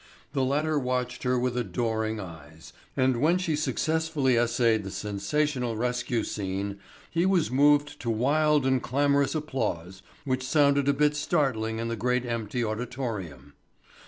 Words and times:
The 0.33 0.43
latter 0.43 0.79
watched 0.79 1.21
her 1.21 1.37
with 1.37 1.55
adoring 1.55 2.19
eyes, 2.19 2.73
and 2.97 3.21
when 3.21 3.37
she 3.37 3.55
successfully 3.55 4.35
essayed 4.35 4.83
the 4.83 4.89
sensational 4.89 5.77
rescue 5.77 6.23
scene 6.23 6.79
he 7.11 7.23
was 7.23 7.51
moved 7.51 7.99
to 7.99 8.09
wild 8.09 8.65
and 8.65 8.81
clamorous 8.81 9.35
applause 9.35 10.01
which 10.25 10.41
sounded 10.43 10.87
a 10.87 10.93
bit 10.93 11.15
startling 11.15 11.77
in 11.77 11.87
the 11.87 11.95
great 11.95 12.25
empty 12.25 12.63
auditorium. 12.65 13.53